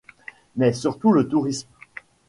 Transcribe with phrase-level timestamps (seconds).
[0.55, 1.67] Mais surtout le tourisme.